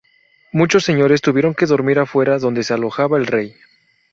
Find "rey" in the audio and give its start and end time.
3.27-3.53